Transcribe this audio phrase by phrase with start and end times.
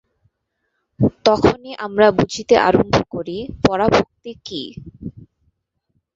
[1.25, 4.63] তখনই আমরা বুঝিতে আরম্ভ করি, পরাভক্তি কি।